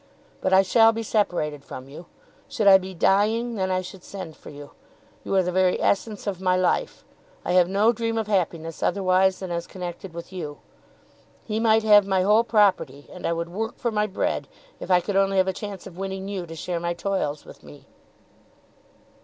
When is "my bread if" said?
13.91-14.89